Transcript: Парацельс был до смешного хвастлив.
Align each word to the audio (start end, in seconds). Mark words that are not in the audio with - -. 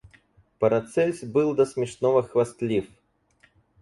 Парацельс 0.57 1.23
был 1.23 1.53
до 1.53 1.67
смешного 1.67 2.23
хвастлив. 2.23 2.87